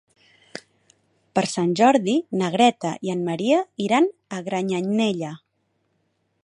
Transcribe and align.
Per 1.39 1.43
Sant 1.51 1.75
Jordi 1.81 2.15
na 2.41 2.49
Greta 2.57 2.93
i 3.09 3.13
en 3.17 3.23
Maria 3.29 3.61
iran 3.89 4.09
a 4.39 4.43
Granyanella. 4.49 5.33